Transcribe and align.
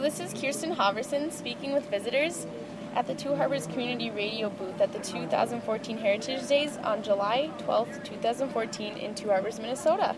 this 0.00 0.20
is 0.20 0.32
Kiersten 0.32 0.74
Haaversen 0.76 1.30
speaking 1.30 1.74
with 1.74 1.84
visitors 1.90 2.46
at 2.94 3.06
the 3.06 3.14
Two 3.14 3.34
Harbors 3.34 3.66
Community 3.66 4.10
Radio 4.10 4.48
booth 4.48 4.80
at 4.80 4.90
the 4.92 4.98
2014 5.00 5.98
Heritage 5.98 6.48
Days 6.48 6.78
on 6.78 7.02
July 7.02 7.50
12th, 7.58 8.02
2014 8.02 8.96
in 8.96 9.14
Two 9.14 9.28
Harbors, 9.28 9.60
Minnesota. 9.60 10.16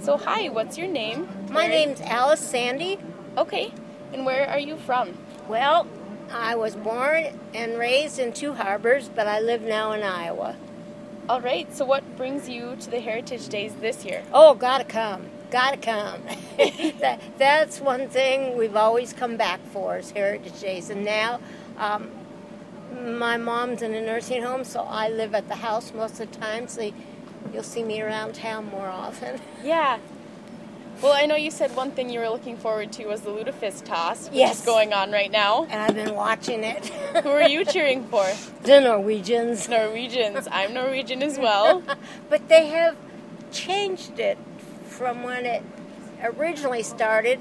So, 0.00 0.16
hi, 0.16 0.48
what's 0.50 0.78
your 0.78 0.86
name? 0.86 1.28
My 1.50 1.66
name's 1.66 2.00
Alice 2.02 2.40
Sande. 2.40 2.96
Okay, 3.36 3.72
and 4.12 4.24
where 4.24 4.48
are 4.48 4.60
you 4.60 4.76
from? 4.76 5.18
Well, 5.48 5.88
I 6.30 6.54
was 6.54 6.76
born 6.76 7.38
and 7.54 7.78
raised 7.78 8.20
in 8.20 8.32
Two 8.32 8.52
Harbors, 8.52 9.08
but 9.08 9.26
I 9.26 9.40
live 9.40 9.62
now 9.62 9.90
in 9.92 10.04
Iowa. 10.04 10.54
All 11.28 11.40
right, 11.40 11.72
so 11.72 11.84
what 11.84 12.16
brings 12.16 12.48
you 12.48 12.76
to 12.80 12.90
the 12.90 12.98
Heritage 12.98 13.48
Days 13.48 13.72
this 13.76 14.04
year? 14.04 14.24
Oh, 14.32 14.54
gotta 14.54 14.82
come. 14.82 15.26
Gotta 15.52 15.76
come. 15.76 16.20
that, 16.98 17.20
that's 17.38 17.80
one 17.80 18.08
thing 18.08 18.58
we've 18.58 18.74
always 18.74 19.12
come 19.12 19.36
back 19.36 19.60
for 19.68 19.98
is 19.98 20.10
Heritage 20.10 20.60
Days. 20.60 20.90
And 20.90 21.04
now 21.04 21.38
um, 21.78 22.10
my 23.00 23.36
mom's 23.36 23.82
in 23.82 23.94
a 23.94 24.00
nursing 24.00 24.42
home, 24.42 24.64
so 24.64 24.80
I 24.80 25.10
live 25.10 25.32
at 25.32 25.46
the 25.46 25.54
house 25.54 25.92
most 25.94 26.18
of 26.18 26.32
the 26.32 26.38
time, 26.38 26.66
so 26.66 26.92
you'll 27.54 27.62
see 27.62 27.84
me 27.84 28.02
around 28.02 28.34
town 28.34 28.66
more 28.66 28.88
often. 28.88 29.40
Yeah. 29.62 30.00
Well, 31.02 31.12
I 31.12 31.26
know 31.26 31.34
you 31.34 31.50
said 31.50 31.74
one 31.74 31.90
thing 31.90 32.10
you 32.10 32.20
were 32.20 32.28
looking 32.28 32.56
forward 32.56 32.92
to 32.92 33.06
was 33.06 33.22
the 33.22 33.30
Lutefisk 33.30 33.84
toss, 33.84 34.26
which 34.28 34.36
Yes. 34.38 34.60
is 34.60 34.64
going 34.64 34.92
on 34.92 35.10
right 35.10 35.30
now. 35.32 35.64
And 35.68 35.82
I've 35.82 35.94
been 35.96 36.14
watching 36.14 36.62
it. 36.62 36.86
Who 37.24 37.28
are 37.30 37.48
you 37.48 37.64
cheering 37.64 38.04
for? 38.10 38.24
the 38.62 38.80
Norwegians. 38.80 39.68
Norwegians. 39.68 40.46
I'm 40.50 40.72
Norwegian 40.74 41.22
as 41.22 41.38
well. 41.38 41.82
But 42.30 42.48
they 42.48 42.66
have 42.68 42.96
changed 43.50 44.20
it 44.20 44.38
from 44.86 45.24
when 45.24 45.44
it 45.44 45.62
originally 46.22 46.84
started. 46.84 47.40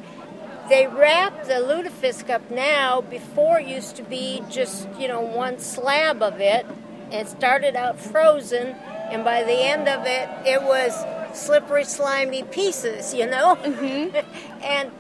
They 0.68 0.88
wrap 0.88 1.44
the 1.46 1.54
lutefisk 1.56 2.30
up 2.32 2.50
now. 2.50 3.02
Before 3.02 3.60
it 3.60 3.68
used 3.68 3.96
to 3.98 4.04
be 4.04 4.42
just 4.50 4.88
you 4.98 5.08
know 5.08 5.22
one 5.22 5.60
slab 5.60 6.24
of 6.24 6.42
it. 6.42 6.66
It 7.12 7.28
started 7.28 7.76
out 7.76 8.00
frozen, 8.00 8.70
and 9.12 9.24
by 9.24 9.44
the 9.44 9.54
end 9.74 9.88
of 9.88 10.06
it, 10.08 10.30
it 10.48 10.64
was 10.64 10.94
slippery, 11.34 11.84
slimy 11.84 12.44
pieces. 12.44 13.14
You 13.14 13.28
know, 13.28 13.56
and 14.64 14.92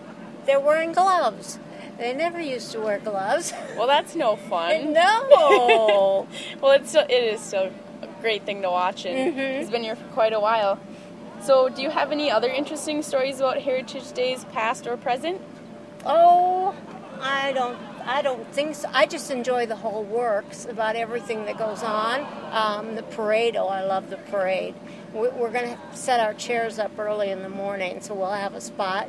they're 0.45 0.59
wearing 0.59 0.91
gloves. 0.93 1.59
They 1.97 2.13
never 2.13 2.39
used 2.41 2.71
to 2.71 2.79
wear 2.79 2.97
gloves. 2.99 3.53
Well, 3.77 3.85
that's 3.87 4.15
no 4.15 4.35
fun. 4.35 4.93
no. 5.01 6.27
Well, 6.61 6.71
it's 6.73 6.89
still, 6.89 7.03
it 7.07 7.11
is 7.33 7.39
still 7.41 7.71
a 8.01 8.07
great 8.21 8.43
thing 8.43 8.61
to 8.63 8.69
watch, 8.71 9.05
and 9.05 9.35
Mhm. 9.35 9.61
it's 9.61 9.69
been 9.69 9.83
here 9.83 9.95
for 9.95 10.07
quite 10.13 10.33
a 10.33 10.39
while. 10.39 10.79
So, 11.41 11.69
do 11.69 11.81
you 11.81 11.89
have 11.89 12.11
any 12.11 12.29
other 12.31 12.49
interesting 12.49 13.01
stories 13.03 13.39
about 13.39 13.59
Heritage 13.61 14.11
Days, 14.13 14.45
past 14.53 14.85
or 14.87 14.95
present? 14.97 15.41
Oh, 16.05 16.73
I 17.21 17.51
don't. 17.53 17.77
I 18.03 18.21
don't 18.23 18.51
think 18.51 18.75
so. 18.75 18.89
I 18.91 19.05
just 19.05 19.29
enjoy 19.29 19.67
the 19.67 19.75
whole 19.75 20.03
works 20.03 20.65
about 20.65 20.95
everything 20.95 21.45
that 21.45 21.57
goes 21.57 21.83
on. 21.83 22.25
Um, 22.51 22.95
the 22.95 23.03
parade. 23.03 23.55
Oh, 23.55 23.67
I 23.67 23.83
love 23.83 24.09
the 24.09 24.17
parade. 24.17 24.73
We- 25.13 25.29
We're 25.29 25.51
going 25.51 25.75
to 25.75 25.79
set 25.95 26.19
our 26.19 26.33
chairs 26.33 26.79
up 26.79 26.97
early 26.97 27.29
in 27.29 27.43
the 27.43 27.49
morning, 27.49 28.01
so 28.01 28.15
we'll 28.15 28.31
have 28.31 28.55
a 28.55 28.61
spot. 28.61 29.07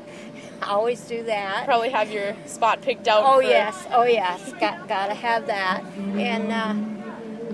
I 0.60 0.66
always 0.72 1.00
do 1.02 1.22
that. 1.24 1.64
Probably 1.64 1.88
have 1.88 2.10
your 2.10 2.36
spot 2.46 2.82
picked 2.82 3.08
out. 3.08 3.22
Oh 3.24 3.36
for- 3.36 3.42
yes, 3.44 3.86
oh 3.92 4.02
yes, 4.04 4.52
got 4.60 4.86
gotta 4.88 5.14
have 5.14 5.46
that. 5.46 5.82
And 5.96 6.52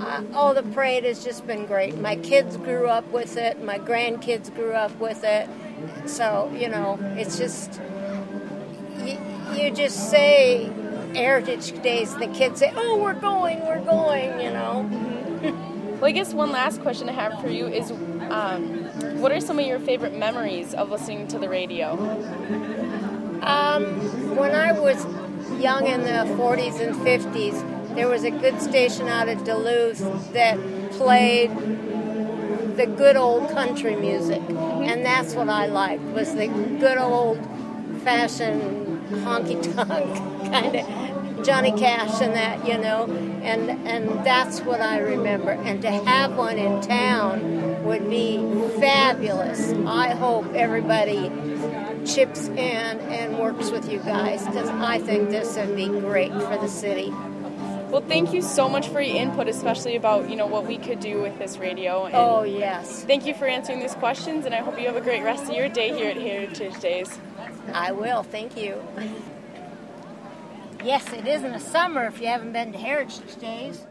uh, 0.01 0.05
uh, 0.05 0.23
oh, 0.35 0.55
the 0.55 0.63
parade 0.65 1.05
has 1.05 1.23
just 1.25 1.47
been 1.47 1.67
great. 1.67 1.97
My 1.99 2.17
kids 2.17 2.57
grew 2.57 2.89
up 2.89 3.09
with 3.13 3.37
it. 3.37 3.63
My 3.63 3.79
grandkids 3.79 4.53
grew 4.55 4.73
up 4.73 4.97
with 4.99 5.23
it. 5.23 5.49
So 6.07 6.51
you 6.59 6.69
know, 6.69 6.99
it's 7.17 7.39
just 7.39 7.81
you, 9.69 9.75
just 9.75 10.11
say 10.11 10.71
Heritage 11.15 11.81
Days, 11.83 12.15
the 12.17 12.27
kids 12.29 12.61
say, 12.61 12.73
"Oh, 12.77 12.99
we're 12.99 13.15
going, 13.15 13.61
we're 13.67 13.85
going," 13.85 14.41
you 14.41 14.51
know. 14.51 14.89
Well, 15.99 16.05
I 16.05 16.13
guess 16.13 16.33
one 16.33 16.53
last 16.53 16.81
question 16.81 17.09
I 17.09 17.13
have 17.13 17.41
for 17.41 17.49
you 17.49 17.67
is, 17.67 17.91
um, 18.31 18.85
what 19.21 19.33
are 19.33 19.41
some 19.41 19.59
of 19.59 19.67
your 19.67 19.81
favorite 19.81 20.17
memories 20.17 20.73
of 20.73 20.91
listening 20.91 21.27
to 21.29 21.41
the 21.41 21.49
radio? 21.49 21.95
Um, 23.43 24.37
when 24.37 24.55
I 24.55 24.79
was 24.79 25.05
young 25.61 25.89
in 25.89 26.03
the 26.03 26.33
40s 26.37 26.81
and 26.81 26.95
50s, 26.95 27.97
there 27.97 28.07
was 28.07 28.23
a 28.23 28.31
good 28.31 28.63
station 28.63 29.09
out 29.09 29.29
of 29.29 29.43
Duluth 29.43 30.33
that 30.35 30.57
played 30.93 31.51
the 32.77 32.87
good 32.87 33.17
old 33.17 33.51
country 33.51 33.97
music, 33.97 34.43
and 34.49 35.05
that's 35.05 35.35
what 35.35 35.49
I 35.49 35.67
liked 35.67 36.05
was 36.15 36.33
the 36.37 36.47
good 36.47 36.99
old 36.99 37.41
fashioned 37.99 39.09
honky 39.25 39.63
tonk 39.75 40.51
kind 40.53 40.77
of 40.77 41.45
Johnny 41.45 41.73
Cash 41.73 42.21
and 42.21 42.35
that, 42.35 42.67
you 42.67 42.77
know, 42.77 43.05
and 43.43 43.71
and 43.87 44.25
that's 44.27 44.61
what 44.61 44.81
I 44.81 44.99
remember. 44.99 45.51
And 45.53 45.81
to 45.83 45.91
have 45.91 46.37
one 46.37 46.59
in 46.59 46.81
town 46.83 47.85
would 47.85 48.09
be 48.11 48.39
fabulous. 48.81 49.73
I 49.87 50.11
hope 50.15 50.53
everybody 50.55 51.31
chips 52.05 52.49
in 52.49 52.57
and 52.57 53.39
works 53.39 53.71
with 53.71 53.91
you 53.91 53.99
guys 54.01 54.45
because 54.47 54.69
I 54.69 54.99
think 54.99 55.31
this 55.31 55.57
would 55.57 55.77
be 55.77 55.87
great 55.89 56.33
for 56.33 56.59
the 56.59 56.69
city. 56.69 57.13
Well, 57.91 58.03
thank 58.03 58.35
you 58.35 58.43
so 58.43 58.69
much 58.69 58.89
for 58.89 59.01
your 59.01 59.17
input, 59.17 59.49
especially 59.49 59.97
about 59.97 60.29
you 60.29 60.37
know 60.37 60.47
what 60.47 60.67
we 60.67 60.77
could 60.77 61.01
do 61.01 61.23
with 61.23 61.39
this 61.39 61.57
radio. 61.57 62.05
And 62.05 62.15
Oh, 62.15 62.43
yes. 62.43 63.05
Thank 63.05 63.25
you 63.25 63.33
for 63.33 63.47
answering 63.47 63.81
these 63.81 63.95
questions, 63.95 64.45
and 64.45 64.55
I 64.55 64.59
hope 64.59 64.79
you 64.79 64.87
have 64.89 64.97
a 64.97 65.01
great 65.01 65.23
rest 65.23 65.45
of 65.45 65.55
your 65.55 65.69
day 65.71 65.97
here 65.97 66.11
at 66.11 66.17
Heritage 66.19 66.79
Days. 66.81 67.19
I 67.73 67.93
will. 67.93 68.23
Thank 68.23 68.57
you. 68.57 68.83
Yes, 70.85 71.13
it 71.13 71.27
isn't 71.27 71.53
a 71.53 71.61
summer 71.61 72.07
if 72.07 72.21
you 72.21 72.29
haven't 72.29 72.53
been 72.53 72.73
to 72.73 72.79
Heritage 72.79 73.37
Days. 73.41 73.89